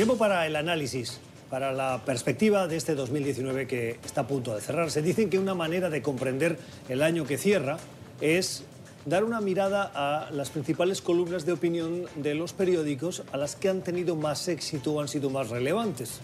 [0.00, 1.20] Tiempo para el análisis,
[1.50, 5.02] para la perspectiva de este 2019 que está a punto de cerrarse.
[5.02, 7.76] Dicen que una manera de comprender el año que cierra
[8.22, 8.62] es
[9.04, 13.68] dar una mirada a las principales columnas de opinión de los periódicos a las que
[13.68, 16.20] han tenido más éxito o han sido más relevantes.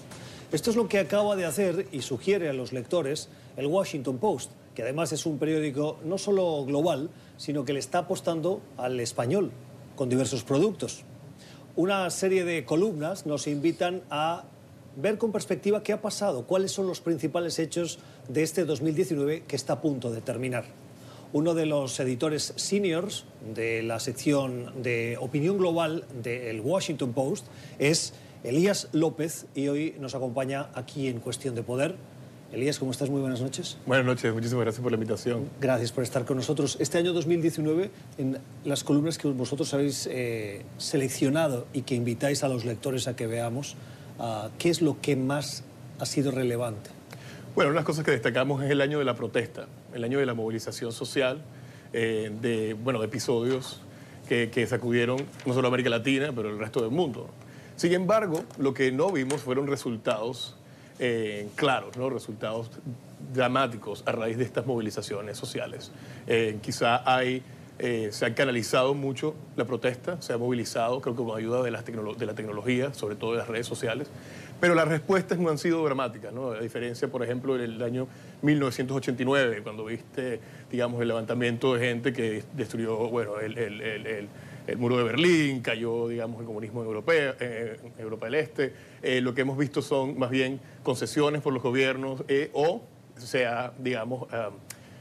[0.53, 4.53] Esto es lo que acaba de hacer y sugiere a los lectores el Washington Post,
[4.75, 9.51] que además es un periódico no solo global, sino que le está apostando al español,
[9.97, 11.05] con diversos productos.
[11.77, 14.45] Una serie de columnas nos invitan a
[14.97, 17.99] ver con perspectiva qué ha pasado, cuáles son los principales hechos
[18.29, 20.65] de este 2019 que está a punto de terminar.
[21.35, 27.45] Uno de los editores seniors de la sección de opinión global del Washington Post
[27.79, 31.97] es Elías López y hoy nos acompaña aquí en Cuestión de Poder.
[32.53, 33.11] Elías, ¿cómo estás?
[33.11, 33.77] Muy buenas noches.
[33.87, 35.51] Buenas noches, muchísimas gracias por la invitación.
[35.61, 36.77] Gracias por estar con nosotros.
[36.79, 42.49] Este año 2019, en las columnas que vosotros habéis eh, seleccionado y que invitáis a
[42.49, 43.75] los lectores a que veamos,
[44.21, 45.65] uh, ¿qué es lo que más
[45.99, 46.91] ha sido relevante?
[47.57, 50.21] Bueno, una de las cosas que destacamos es el año de la protesta, el año
[50.21, 51.43] de la movilización social,
[51.93, 53.81] eh, de, bueno, de episodios
[54.29, 57.29] que, que sacudieron no solo América Latina, pero el resto del mundo.
[57.75, 60.57] Sin embargo, lo que no vimos fueron resultados
[60.99, 62.11] eh, claros, ¿no?
[62.11, 62.71] resultados
[63.35, 65.91] dramáticos a raíz de estas movilizaciones sociales.
[66.27, 67.43] Eh, quizá hay,
[67.79, 71.71] eh, se ha canalizado mucho la protesta, se ha movilizado, creo que con ayuda de,
[71.71, 74.09] las de la tecnología, sobre todo de las redes sociales,
[74.59, 76.53] pero las respuestas no han sido dramáticas, ¿no?
[76.53, 78.09] A diferencia, por ejemplo, del año
[78.41, 84.29] 1989, cuando viste, digamos, el levantamiento de gente que destruyó, bueno, el, el, el el
[84.75, 88.73] muro de Berlín, cayó, digamos, el comunismo en Europa, eh, en Europa del Este.
[89.03, 92.83] Eh, lo que hemos visto son más bien concesiones por los gobiernos eh, o
[93.17, 94.29] se ha, digamos,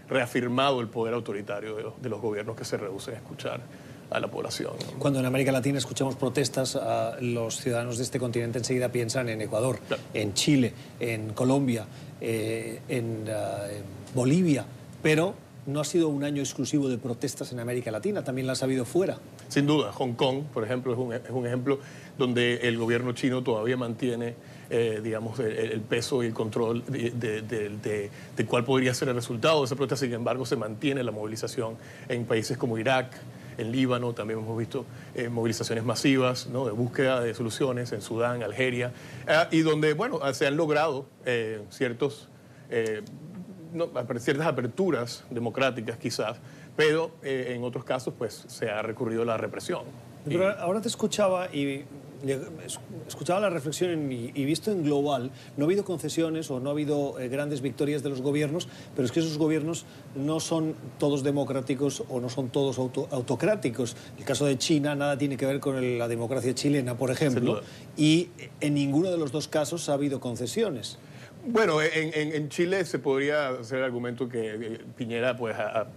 [0.08, 3.60] reafirmado el poder autoritario de los, de los, gobiernos que se reducen a escuchar
[4.10, 4.74] a la población.
[5.00, 6.80] Cuando en América Latina escuchamos protestas,
[7.20, 10.02] los ciudadanos de este continente enseguida piensan en Ecuador, claro.
[10.14, 11.86] en Chile, en Colombia,
[12.22, 13.26] en, en
[14.14, 14.66] Bolivia,
[15.04, 15.36] pero
[15.66, 18.86] no ha sido un año exclusivo de protestas en América Latina, también las ha habido
[18.86, 19.18] fuera.
[19.48, 21.80] Sin duda, Hong Kong, por ejemplo, es un, es un ejemplo
[22.18, 24.36] donde el gobierno chino todavía mantiene,
[24.70, 29.66] eh, digamos, el, peso y el control de, de, cuál podría ser el resultado de
[29.66, 30.06] esa protesta.
[30.06, 31.78] Sin embargo, se mantiene la movilización
[32.10, 33.12] en países como Irak,
[33.58, 36.66] en Líbano, también hemos visto eh, movilizaciones masivas ¿no?
[36.66, 38.92] de búsqueda de soluciones en Sudán, Algeria,
[39.28, 41.08] eh, y donde, bueno, se han logrado
[41.70, 42.30] ciertos
[43.76, 46.38] no, ciertas aperturas democráticas quizás,
[46.76, 49.84] pero eh, en otros casos pues se ha recurrido a la represión.
[50.26, 51.86] Pero ahora te escuchaba y
[53.08, 56.72] escuchaba la reflexión en, y visto en global, no ha habido concesiones o no ha
[56.72, 59.86] habido eh, grandes victorias de los gobiernos, pero es que esos gobiernos
[60.16, 63.96] no son todos democráticos o no son todos auto, autocráticos.
[64.18, 67.62] El caso de China nada tiene que ver con el, la democracia chilena, por ejemplo,
[67.96, 68.30] y
[68.62, 70.98] en ninguno de los dos casos ha habido concesiones.
[71.48, 75.88] Bueno, en, en, Chile se podría hacer el argumento que Piñera pues, a, a,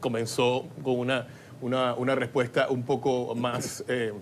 [0.00, 1.26] comenzó con una,
[1.60, 4.14] una, una, respuesta un poco más eh,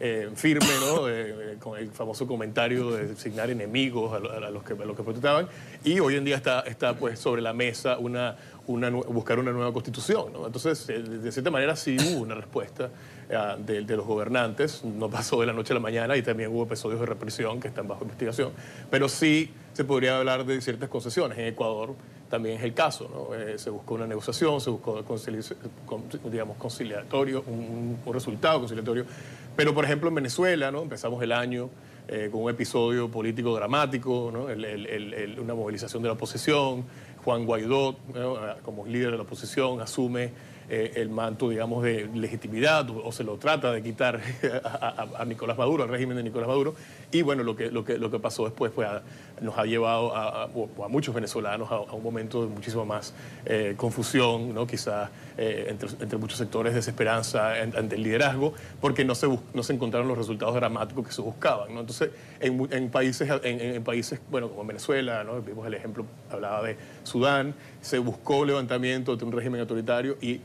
[0.00, 1.06] eh, firme, ¿no?
[1.06, 5.02] Eh, con el famoso comentario de designar enemigos a, a, los que, a los que
[5.02, 5.48] protestaban.
[5.84, 9.70] Y hoy en día está, está pues, sobre la mesa una, una, buscar una nueva
[9.74, 10.32] constitución.
[10.32, 10.46] ¿no?
[10.46, 12.88] Entonces, de cierta manera sí hubo una respuesta
[13.58, 14.82] de, de, los gobernantes.
[14.82, 17.68] No pasó de la noche a la mañana y también hubo episodios de represión que
[17.68, 18.52] están bajo investigación.
[18.90, 21.38] Pero sí se podría hablar de ciertas concesiones.
[21.38, 21.94] En Ecuador
[22.28, 23.10] también es el caso.
[23.12, 23.34] ¿no?
[23.34, 25.02] Eh, se buscó una negociación, se buscó
[26.30, 29.04] digamos, conciliatorio, un, resultado conciliatorio.
[29.56, 30.82] Pero, por ejemplo, en Venezuela, ¿no?
[30.82, 31.70] empezamos el año
[32.08, 34.46] eh, con un episodio político dramático, ¿no?
[35.42, 36.84] una movilización de la oposición.
[37.24, 38.36] Juan Guaidó, ¿no?
[38.64, 40.32] como líder de la oposición, asume
[40.68, 44.20] eh, el manto, digamos, de legitimidad o, se lo trata de quitar
[44.64, 46.74] a, Nicolás Maduro, al régimen de Nicolás Maduro.
[47.12, 48.86] Y bueno, lo que, lo que, lo que pasó después fue
[49.42, 50.48] nos ha llevado a,
[50.88, 53.12] muchos venezolanos a, un momento de muchísima más
[53.44, 54.66] eh, confusión, ¿no?
[54.66, 59.74] quizás eh, entre, entre, muchos sectores, desesperanza ante el liderazgo, porque no se, no se
[59.74, 61.74] encontraron los resultados dramáticos que se buscaban.
[61.74, 61.80] ¿no?
[61.80, 65.42] Entonces, en, en países, en, en, países, bueno, como Venezuela, ¿no?
[65.42, 70.40] vimos el ejemplo, hablaba de Sudán, se buscó levantamiento de un régimen autoritario y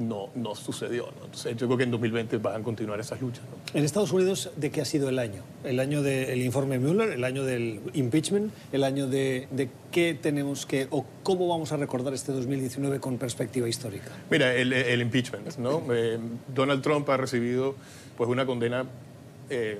[0.00, 1.04] no, no sucedió.
[1.18, 1.26] ¿no?
[1.26, 3.44] Entonces, yo creo que en 2020 van a continuar esas luchas.
[3.44, 3.78] ¿no?
[3.78, 5.42] En Estados Unidos, ¿de qué ha sido el año?
[5.62, 10.66] ¿El año del informe Mueller, el año del impeachment, el año de, de, qué tenemos
[10.66, 14.10] que, o cómo vamos a recordar este 2019 con perspectiva histórica?
[14.30, 15.82] Mira, el, el impeachment, ¿no?
[15.92, 16.18] Eh,
[16.54, 17.74] Donald Trump ha recibido
[18.16, 18.86] pues, una condena
[19.50, 19.78] eh,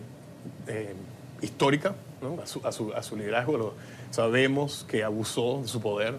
[0.66, 0.94] eh,
[1.40, 2.42] histórica ¿no?
[2.42, 3.56] a, su, a, su, a, su, liderazgo.
[3.56, 3.74] Lo,
[4.10, 6.16] sabemos que abusó de su poder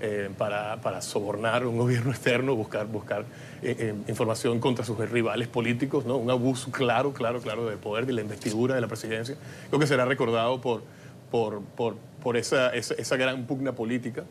[0.00, 3.24] eh, para, para, sobornar un gobierno externo, buscar, buscar
[3.62, 6.16] eh, eh, información contra sus rivales políticos, ¿no?
[6.18, 9.36] un abuso claro, claro, claro del poder, de la investidura de la presidencia.
[9.68, 10.82] Creo que será recordado por,
[11.32, 14.22] por, por, por esa, esa, esa, gran pugna política.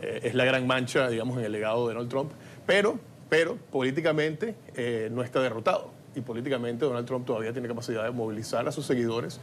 [0.00, 2.30] es la gran mancha, digamos, en el legado de Donald Trump,
[2.64, 4.54] pero, pero políticamente
[5.10, 5.90] no está derrotado.
[6.14, 9.40] Y políticamente Donald Trump todavía tiene capacidad de movilizar a sus seguidores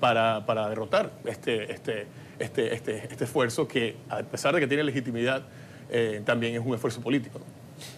[0.00, 2.06] para, para derrotar este, este,
[2.42, 5.42] este, este, este, esfuerzo que, a pesar de que tiene legitimidad,
[5.90, 7.40] eh, también es un esfuerzo político.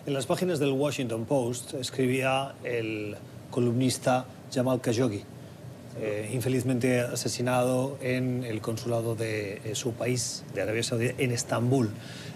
[0.06, 3.16] En las páginas del Washington Post escribía el
[3.50, 5.22] columnista Jamal Khashoggi,
[5.98, 11.90] eh, infelizmente asesinado en el consulado de eh, su país, de Arabia Saudí, en Estambul.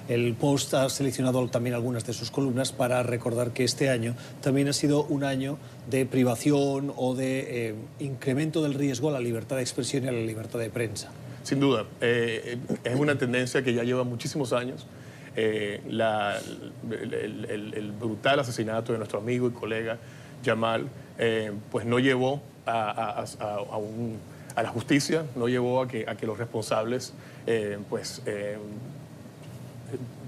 [0.09, 4.69] El Post ha seleccionado también algunas de sus columnas para recordar que este año también
[4.69, 5.59] ha sido un año
[5.91, 10.21] de privación o de incremento del riesgo a la libertad de expresión y a la
[10.21, 11.13] libertad de prensa.
[11.49, 14.87] Sin duda, eh, es una tendencia que ya lleva muchísimos años.
[15.35, 19.97] Eh, el, brutal asesinato de nuestro amigo y colega
[20.45, 23.25] Jamal, eh, pues no llevó a,
[24.57, 27.15] la justicia, no llevó a que, los responsables
[27.89, 28.21] pues,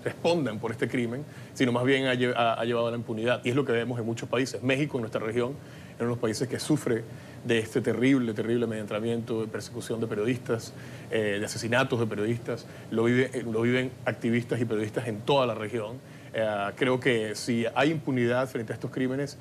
[0.03, 3.43] respondan por este crimen, sino más bien ha, ha, llevado a la impunidad.
[3.45, 4.63] Y es lo que vemos en muchos países.
[4.63, 7.05] México, en nuestra región, es uno de los países que sufre
[7.45, 10.73] de este terrible, terrible amedrentamiento, de persecución de periodistas,
[11.11, 12.67] eh, de asesinatos de periodistas.
[12.91, 15.99] Lo, vive, eh, lo viven activistas y periodistas en toda la región.
[16.33, 16.47] Eh,
[16.77, 19.39] creo que si hay impunidad frente a estos crímenes,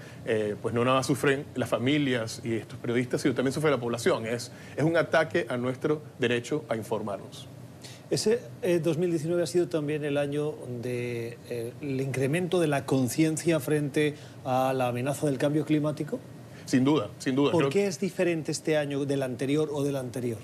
[0.61, 4.25] pues no nada sufren las familias y estos periodistas, sino también sufre la población.
[4.25, 7.47] Es, es un ataque a nuestro derecho a informarnos.
[8.09, 14.15] Ese 2019 ha sido también el año del incremento de la conciencia frente
[14.45, 16.19] a la amenaza del cambio climático.
[16.69, 17.51] Sin duda, sin duda.
[17.51, 20.37] ¿Por qué es diferente este año del anterior o del anterior?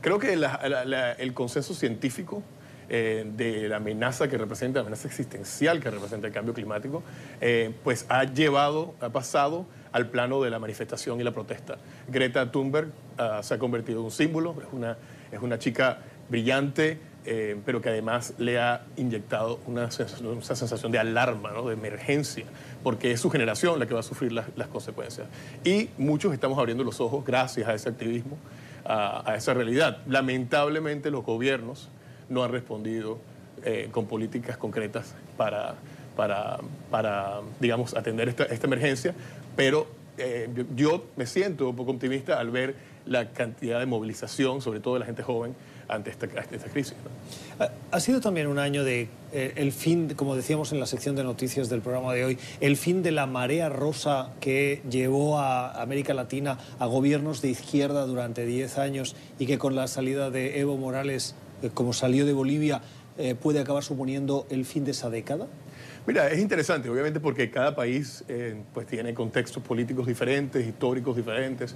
[0.00, 2.42] Creo que el consenso científico
[2.88, 7.02] eh, de la amenaza que representa, la amenaza existencial que representa el cambio climático,
[7.42, 11.76] eh, pues ha llevado, ha pasado al plano de la manifestación y la protesta.
[12.08, 12.88] Greta Thunberg
[13.18, 14.96] ah, se ha convertido en un símbolo, es una,
[15.30, 15.98] es una chica
[16.30, 21.66] brillante, eh, pero que además le ha inyectado una sensación, sensación de alarma, ¿no?
[21.66, 22.46] de emergencia,
[22.84, 25.26] porque es su generación la que va a sufrir las, consecuencias.
[25.64, 28.38] Y muchos estamos abriendo los ojos gracias a ese activismo,
[28.84, 29.98] a, esa realidad.
[30.06, 31.88] Lamentablemente los gobiernos
[32.28, 33.18] no han respondido
[33.64, 35.74] eh, con políticas concretas para,
[36.16, 36.58] para,
[36.90, 39.14] para digamos, atender esta, esta emergencia,
[39.56, 39.88] pero
[40.18, 42.74] eh, yo, me siento un poco optimista al ver
[43.04, 45.54] la cantidad de movilización, sobre todo de la gente joven,
[45.88, 46.94] ante esta, crisis.
[47.90, 51.24] Ha sido también un año de eh, el fin, como decíamos en la sección de
[51.24, 56.14] noticias del programa de hoy, el fin de la marea rosa que llevó a América
[56.14, 60.76] Latina a gobiernos de izquierda durante 10 años y que con la salida de Evo
[60.76, 62.82] Morales, eh, como salió de Bolivia,
[63.18, 65.46] eh, puede acabar suponiendo el fin de esa década?
[66.06, 68.24] Mira, es interesante, obviamente, porque cada país
[68.72, 71.74] pues tiene contextos políticos diferentes, históricos diferentes.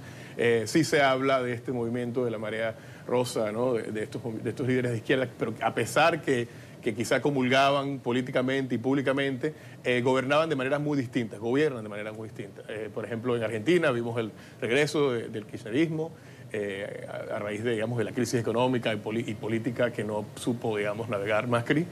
[0.65, 2.75] sí se habla de este movimiento de la marea
[3.05, 6.47] rosa, de, estos, de estos líderes de izquierda, pero a pesar que,
[6.81, 12.15] que quizá comulgaban políticamente y públicamente, eh, gobernaban de maneras muy distintas, gobiernan de maneras
[12.15, 12.65] muy distintas.
[12.67, 16.11] Eh, por ejemplo, en Argentina vimos el regreso del kirchnerismo,
[16.53, 20.75] eh, a, raíz de, digamos, de la crisis económica y, y, política que no supo
[20.75, 21.85] digamos, navegar Macri.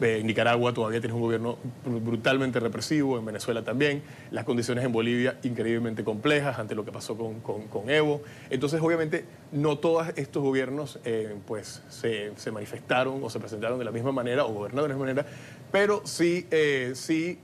[0.00, 5.38] En Nicaragua todavía tiene un gobierno brutalmente represivo, en Venezuela también, las condiciones en Bolivia
[5.42, 8.22] increíblemente complejas ante lo que pasó con, con, Evo.
[8.48, 13.84] Entonces, obviamente, no todos estos gobiernos eh, pues, se, se, manifestaron o se presentaron de
[13.84, 15.26] la misma manera o gobernaron de la misma manera,
[15.72, 17.38] pero sí, eh, sí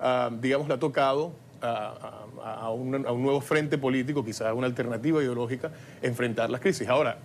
[0.00, 4.66] ah, digamos, le ha tocado a, a, un, a, un, nuevo frente político, quizás una
[4.66, 5.70] alternativa ideológica,
[6.02, 6.88] enfrentar las crisis.
[6.88, 7.18] Ahora,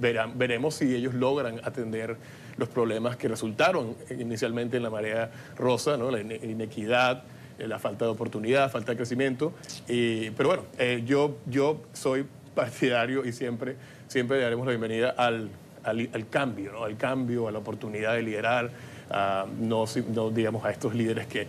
[0.00, 2.16] verán, veremos si ellos logran atender
[2.60, 6.10] los problemas que resultaron inicialmente en la marea rosa, ¿no?
[6.10, 7.24] la inequidad,
[7.58, 9.54] eh, la falta de oportunidad, falta de crecimiento.
[9.88, 13.76] Y, pero bueno, eh, yo, yo soy partidario y siempre,
[14.06, 15.48] siempre le daremos la bienvenida al,
[15.82, 16.84] al, cambio, ¿no?
[16.84, 18.70] al cambio, a la oportunidad de liderar,
[19.58, 21.46] no, no, digamos a estos líderes que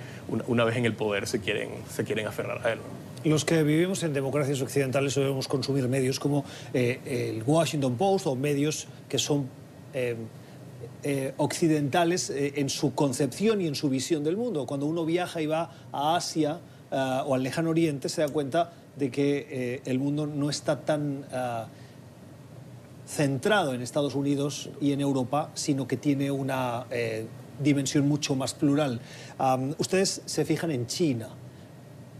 [0.48, 2.80] una, vez en el poder se quieren, se quieren aferrar a él.
[3.24, 8.36] Los que vivimos en democracias occidentales debemos consumir medios como eh, el Washington Post o
[8.36, 9.48] medios que son
[9.94, 10.16] eh,
[11.38, 14.66] occidentales eh, en su concepción y en su visión del mundo.
[14.66, 16.60] Cuando uno viaja y va a Asia
[16.92, 21.26] eh, o al lejano oriente, se da cuenta de que el mundo no está tan
[23.08, 26.86] centrado en Estados Unidos y en Europa, sino que tiene una
[27.58, 29.00] dimensión mucho más plural.
[29.78, 31.30] ustedes se fijan en China.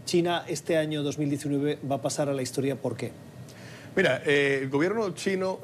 [0.06, 3.12] China este año 2019 va a pasar a la historia, ¿por qué?
[3.94, 5.60] Mira, el gobierno chino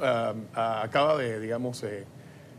[0.53, 1.83] acaba de, digamos,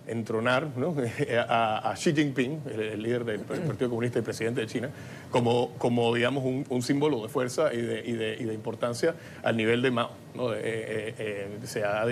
[0.09, 0.67] entronar
[1.49, 4.89] a, Xi Jinping, el, líder del Partido Comunista y presidente de China,
[5.31, 9.91] como, como digamos, un, símbolo de fuerza y de, y, de, importancia al nivel de
[9.91, 10.11] Mao.
[10.33, 10.53] ¿no?
[10.53, 12.05] Eh, eh, eh, se, ha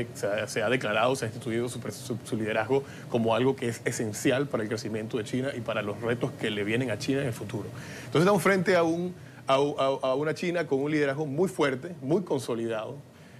[0.47, 1.79] se, ha declarado, se ha instituido su,
[2.23, 6.01] su, liderazgo como algo que es esencial para el crecimiento de China y para los
[6.01, 7.69] retos que le vienen a China en el futuro.
[8.05, 9.13] Entonces estamos frente a, un,
[9.47, 12.97] a, a una China con un liderazgo muy fuerte, muy consolidado,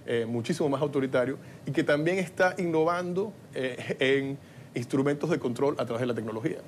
[0.10, 4.38] eh, muchísimo más autoritario y que también está innovando eh, en
[4.74, 6.60] instrumentos de control a través de la tecnología.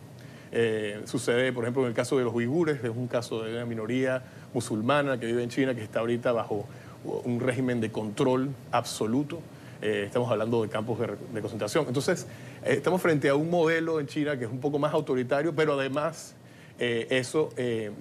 [0.51, 3.65] Eh, sucede, por ejemplo, en el caso de los uigures, es un caso de una
[3.65, 6.65] minoría musulmana que vive en China que está ahorita bajo
[7.05, 9.39] un régimen de control absoluto.
[9.81, 11.85] estamos hablando de campos de, concentración.
[11.87, 12.27] Entonces,
[12.65, 16.35] estamos frente a un modelo en China que es un poco más autoritario, pero además
[16.77, 17.51] eso,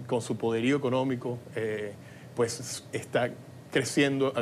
[0.09, 1.39] con su poderío económico,
[2.35, 3.31] pues está
[3.71, 4.33] creciendo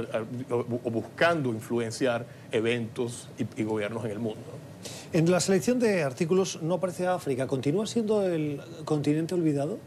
[0.50, 4.42] o buscando influenciar eventos y, gobiernos en el mundo.
[5.12, 7.46] En la selección de artículos no aparece África.
[7.46, 9.78] ¿Continúa siendo el continente olvidado?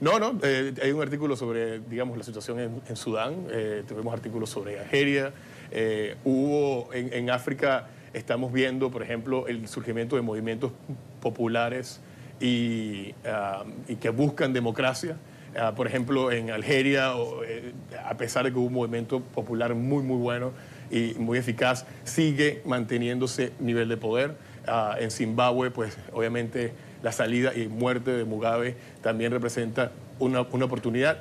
[0.00, 0.38] No, no.
[0.42, 3.46] Eh, hay un artículo sobre, digamos, la situación en, Sudán.
[3.50, 5.32] Eh, tenemos artículos sobre Algeria.
[5.70, 10.72] Eh, hubo en, África, estamos viendo, por ejemplo, el surgimiento de movimientos
[11.20, 12.00] populares
[12.40, 15.16] y, ah, y que buscan democracia.
[15.56, 17.12] Ah, por ejemplo, en Algeria,
[17.46, 17.72] eh,
[18.04, 20.52] a pesar de que hubo un movimiento popular muy, muy bueno
[20.90, 24.34] y muy eficaz, sigue manteniéndose nivel de poder.
[24.66, 31.18] Ah, en Zimbabue, pues obviamente la salida y muerte de Mugabe también representa una, oportunidad.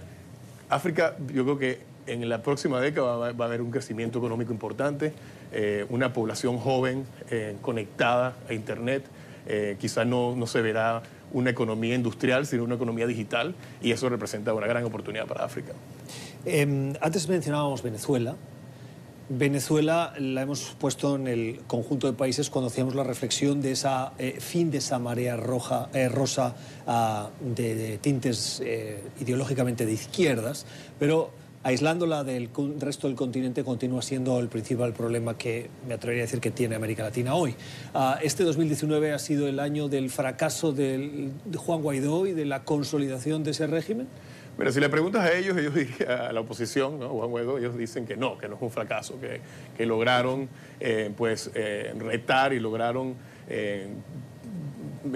[0.69, 5.13] África, yo creo que en la próxima década va, a haber un crecimiento económico importante,
[5.51, 9.05] eh, una población joven eh, conectada a Internet.
[9.77, 14.53] quizás no, no se verá una economía industrial, sino una economía digital, y eso representa
[14.53, 15.73] una gran oportunidad para África.
[16.45, 18.35] Em, antes mencionábamos Venezuela.
[19.29, 24.13] Venezuela la hemos puesto en el conjunto de países cuando hacíamos la reflexión de esa
[24.17, 30.65] eh, fin de esa marea roja, eh, rosa ah, de, tintes eh, ideológicamente de izquierdas,
[30.99, 31.31] pero
[31.63, 36.41] aislándola del resto del continente, continúa siendo el principal problema que me atrevería a decir
[36.41, 37.55] que tiene América Latina hoy.
[37.93, 42.63] Ah, este 2019 ha sido el año del fracaso de Juan Guaidó y de la
[42.63, 44.07] consolidación de ese régimen.
[44.57, 45.57] Pero si le preguntas a ellos,
[46.07, 46.99] a la oposición.
[46.99, 49.41] Juan Guaidó, ellos dicen que no, que no es un fracaso, que,
[49.75, 53.15] que lograron eh, pues, eh, retar y lograron
[53.47, 53.87] eh,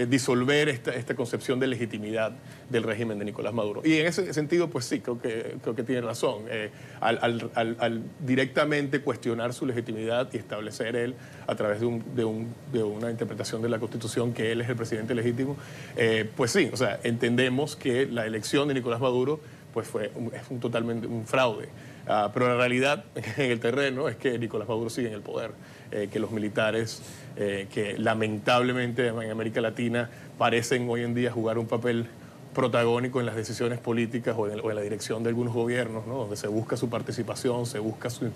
[0.07, 2.33] disolver esta, esta, concepción de legitimidad
[2.69, 3.81] del régimen de Nicolás Maduro.
[3.83, 6.43] Y en ese sentido, pues sí, creo que, creo que tiene razón.
[6.49, 11.15] Eh, al, al, directamente cuestionar su legitimidad y establecer él,
[11.47, 14.69] a través de, un, de, un, de, una interpretación de la Constitución, que él es
[14.69, 15.55] el presidente legítimo,
[15.95, 19.39] eh, pues sí, o sea, entendemos que la elección de Nicolás Maduro
[19.73, 21.69] pues fue es un, totalmente un fraude.
[22.07, 23.03] Ah, pero la realidad
[23.37, 25.51] en el terreno es que Nicolás Maduro sigue en el poder,
[25.91, 27.01] eh, que los militares,
[27.35, 32.07] eh, que lamentablemente en América Latina parecen hoy en día jugar un papel
[32.53, 36.77] protagónico en las decisiones políticas o en, la dirección de algunos gobiernos, donde se busca
[36.77, 38.31] su participación, se busca su,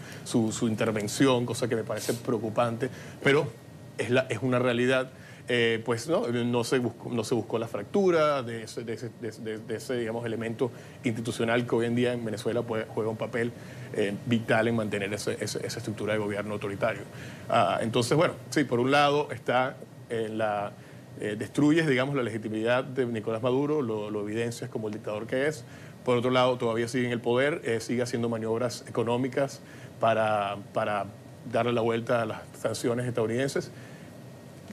[0.52, 2.90] su, intervención, cosa que me parece preocupante,
[3.24, 3.48] pero
[3.98, 5.10] es, la, es una realidad
[5.54, 8.86] eh, pues no, no, se buscó, no se buscó la fractura de ese,
[9.68, 10.72] ese, digamos, elemento
[11.04, 13.52] institucional que hoy en día en Venezuela juega un papel
[13.94, 17.02] eh, vital en mantener esa estructura de gobierno autoritario.
[17.50, 19.76] Ah, entonces, bueno, sí, por un lado está
[20.10, 20.72] en la...
[21.20, 25.48] Eh, destruyes, digamos, la legitimidad de Nicolás Maduro, lo, lo, evidencias como el dictador que
[25.48, 25.66] es.
[26.06, 29.60] Por otro lado, todavía sigue en el poder, sigue haciendo maniobras económicas
[30.00, 31.08] para, para
[31.52, 33.70] darle la vuelta a las sanciones estadounidenses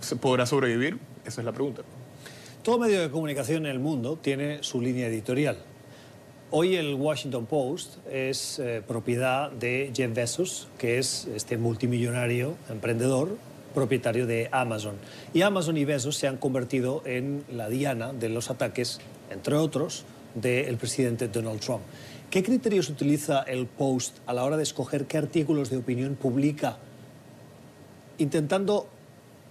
[0.00, 0.98] ¿Se podrá sobrevivir?
[1.24, 1.82] Esa es la pregunta.
[2.62, 5.58] Todo medio de comunicación en el mundo tiene su línea editorial.
[6.50, 13.36] Hoy el Washington Post es eh, propiedad de Jeff Bezos, que es este multimillonario emprendedor,
[13.74, 14.94] propietario de Amazon.
[15.34, 19.00] Y Amazon y Bezos se han convertido en la diana de los ataques,
[19.30, 21.82] entre otros, del presidente Donald Trump.
[22.30, 26.78] ¿Qué criterios utiliza el Post a la hora de escoger qué artículos de opinión publica,
[28.18, 28.88] intentando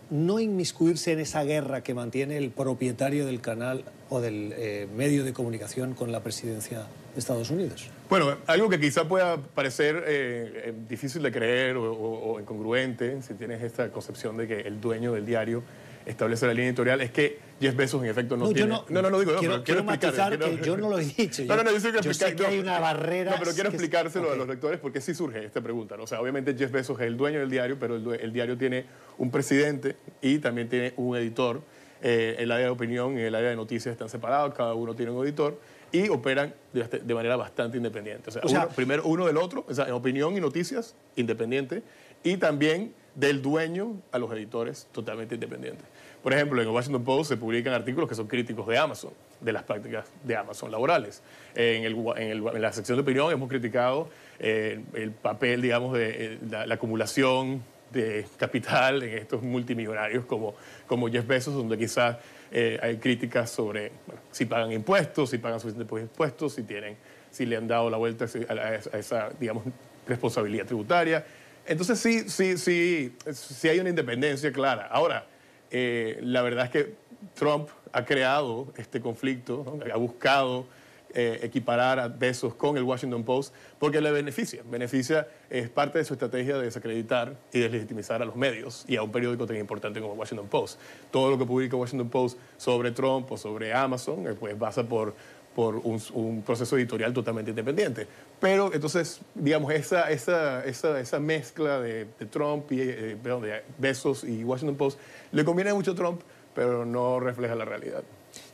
[0.09, 5.23] no inmiscuirse en esa guerra que mantiene el propietario del canal o del eh, medio
[5.23, 6.79] de comunicación con la presidencia
[7.13, 7.89] de Estados Unidos.
[8.09, 13.61] Bueno, algo que quizá pueda parecer eh, eh, difícil de creer o, incongruente, si tienes
[13.61, 15.63] esta concepción de que el dueño del diario
[16.07, 18.69] establece la línea editorial, es que Jeff Bezos en efecto no, tiene...
[18.69, 21.43] no, no, no, digo, no, quiero, quiero, matizar que yo no lo he dicho.
[21.47, 23.31] no, no, no, yo, quiero yo sé que hay una barrera...
[23.31, 25.95] No, pero quiero explicárselo a los lectores porque sí surge esta pregunta.
[25.99, 28.85] O sea, obviamente Jeff Bezos es el dueño del diario, pero el, diario tiene
[29.17, 31.61] un presidente y también tiene un editor.
[32.01, 35.11] Eh, el área de opinión y el área de noticias están separados, cada uno tiene
[35.11, 35.59] un editor
[35.91, 38.29] y operan de, manera bastante independiente.
[38.43, 41.81] O sea, primero uno del otro, o sea, en opinión y noticias, independiente,
[42.23, 45.85] y también del dueño a los editores totalmente independientes.
[46.21, 49.51] Por ejemplo, en el Washington Post se publican artículos que son críticos de Amazon, de
[49.51, 51.23] las prácticas de Amazon laborales.
[51.55, 54.07] En, la sección de opinión hemos criticado
[54.39, 60.53] eh, el papel, digamos, de eh, la, la, acumulación de capital en estos multimillonarios como,
[60.85, 62.17] como Jeff Bezos, donde quizás
[62.51, 63.91] eh, hay críticas sobre
[64.31, 66.97] si pagan impuestos, si pagan suficientes impuestos, si, tienen,
[67.31, 69.63] si le han dado la vuelta a esa, digamos,
[70.07, 71.25] responsabilidad tributaria.
[71.67, 74.87] Entonces sí, sí, sí, sí hay una independencia clara.
[74.87, 75.27] Ahora,
[75.69, 76.95] eh, la verdad es que
[77.33, 80.65] Trump ha creado este conflicto, ha buscado
[81.13, 84.61] eh, equiparar a Besos con el Washington Post porque le beneficia.
[84.69, 89.03] Beneficia, es parte de su estrategia de desacreditar y deslegitimizar a los medios y a
[89.03, 90.79] un periódico tan importante como el Washington Post.
[91.09, 95.15] Todo lo que publica Washington Post sobre Trump o sobre Amazon, eh, pues pasa por,
[95.57, 98.05] por un, un, proceso editorial totalmente independiente.
[98.39, 103.63] Pero entonces, digamos, esa, esa, esa, esa mezcla de, de Trump y eh, perdón, de
[103.79, 104.99] Besos y Washington Post
[105.31, 106.21] le conviene mucho a Trump,
[106.53, 108.03] pero no refleja la realidad.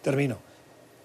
[0.01, 0.37] Termino.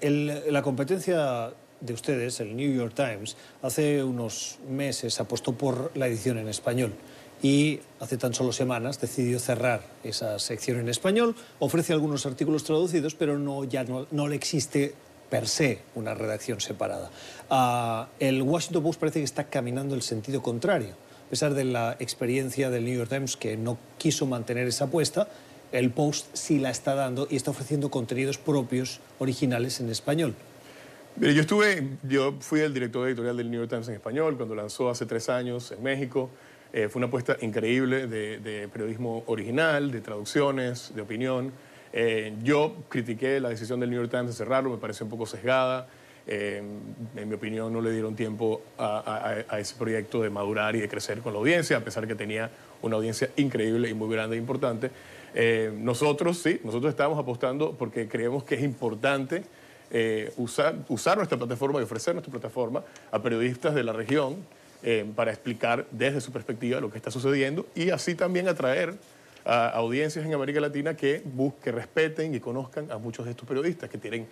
[0.01, 1.51] El, la competencia
[1.81, 6.93] de ustedes, el New York Times, hace unos meses apostó por la edición en español
[7.43, 11.35] y hace tan solo semanas decidió cerrar esa sección en español.
[11.59, 14.95] Ofrece algunos artículos traducidos, pero no, ya no, no le existe
[15.31, 17.11] per se una redacción separada.
[17.51, 20.95] Uh, el Washington Post parece que está caminando el sentido contrario.
[21.27, 25.29] A pesar de la experiencia del New York Times que no quiso mantener esa apuesta,
[25.73, 30.35] el Post sí la está dando y está ofreciendo contenidos propios, originales en español.
[31.17, 34.55] Mire, yo estuve, yo fui el director editorial del New York Times en español cuando
[34.55, 36.31] lanzó hace tres años en México.
[36.73, 41.53] Eh, fue una apuesta increíble de, periodismo original, de traducciones, de opinión.
[41.93, 45.27] Eh, yo critiqué la decisión del New York Times de cerrarlo, me pareció un poco
[45.27, 45.89] sesgada.
[46.31, 46.63] Eh,
[47.17, 50.81] en mi opinión, no le dieron tiempo a, a, a, ese proyecto de madurar y
[50.81, 52.51] de crecer con la audiencia, a pesar que tenía
[52.83, 54.91] una audiencia increíble y muy grande e importante.
[55.35, 59.43] Eh, nosotros, sí, nosotros estamos apostando porque creemos que es importante
[59.91, 64.37] eh, usar, usar nuestra plataforma y ofrecer nuestra plataforma a periodistas de la región
[65.17, 68.95] para explicar desde su perspectiva lo que está sucediendo y así también atraer
[69.49, 73.89] a audiencias en América Latina que, busquen, respeten y conozcan a muchos de estos periodistas
[73.89, 74.27] que tienen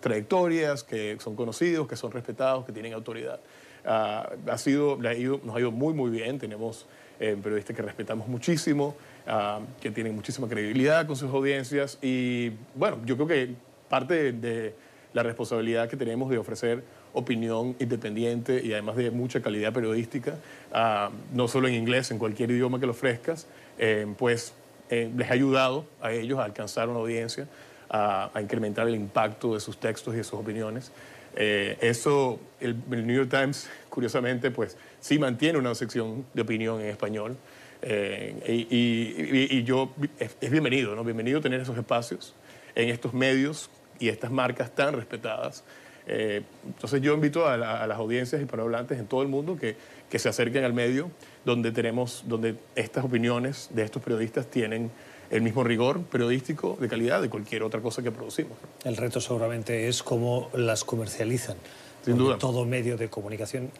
[0.00, 3.40] trayectorias, que son conocidos, que son respetados, que tienen autoridad.
[3.86, 6.38] Uh, ha sido, ha ido, nos ha ido muy, muy bien.
[6.38, 6.86] Tenemos
[7.18, 8.94] eh, periodistas que respetamos muchísimo,
[9.26, 13.54] uh, que tienen muchísima credibilidad con sus audiencias y, bueno, yo creo que
[13.88, 14.74] parte de, de
[15.14, 20.34] la responsabilidad que tenemos de ofrecer opinión independiente y además de mucha calidad periodística,
[20.72, 23.46] uh, no solo en inglés, en cualquier idioma que lo ofrezcas,
[23.82, 24.52] eh, pues
[24.90, 27.48] eh, les ha ayudado a ellos a alcanzar una audiencia,
[27.88, 30.92] a, a, incrementar el impacto de sus textos y de sus opiniones.
[31.34, 36.78] Eh, eso, el, el, New York Times, curiosamente, pues sí mantiene una sección de opinión
[36.82, 37.38] en español.
[37.82, 41.02] Y, y, y, yo, es, es bienvenido, ¿no?
[41.02, 42.34] Bienvenido tener esos espacios
[42.74, 45.64] en estos medios y estas marcas tan respetadas.
[46.06, 49.76] Eh, entonces yo invito a, la, a, las audiencias hispanohablantes en todo el mundo que,
[50.08, 51.10] que, se acerquen al medio
[51.44, 54.90] donde tenemos, donde estas opiniones de estos periodistas tienen
[55.30, 58.58] el mismo rigor periodístico de calidad de cualquier otra cosa que producimos.
[58.84, 61.56] El reto seguramente es cómo las comercializan.
[62.04, 62.38] Sin duda.
[62.38, 63.70] Todo medio de comunicación,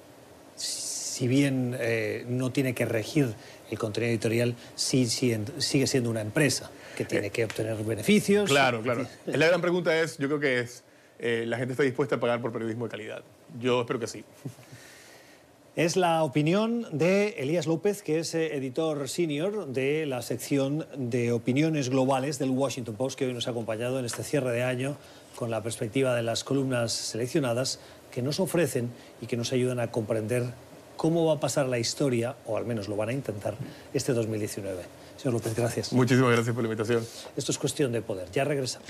[0.54, 3.34] si bien eh, no tiene que regir
[3.70, 8.48] el contenido editorial, sí, sí, sigue siendo una empresa que tiene eh, que obtener beneficios.
[8.48, 9.06] Claro, claro.
[9.26, 10.84] La gran pregunta es, yo creo que es,
[11.20, 13.22] eh, ¿la gente está dispuesta a pagar por periodismo de calidad?
[13.60, 14.24] Yo espero que sí.
[15.76, 21.90] Es la opinión de Elías López, que es editor senior de la sección de opiniones
[21.90, 24.96] globales del Washington Post, que hoy nos ha acompañado en este cierre de año
[25.36, 27.78] con la perspectiva de las columnas seleccionadas
[28.10, 28.90] que nos ofrecen
[29.22, 30.44] y que nos ayudan a comprender
[30.96, 33.54] cómo va a pasar la historia, o al menos lo van a intentar,
[33.94, 34.82] este 2019.
[35.16, 35.92] Señor López, gracias.
[35.92, 37.06] Muchísimas gracias por la invitación.
[37.36, 38.28] Esto es cuestión de poder.
[38.32, 38.88] Ya regresamos.